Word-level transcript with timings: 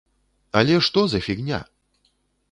Але 0.61 0.77
што 0.87 1.03
за 1.13 1.19
фігня? 1.25 1.59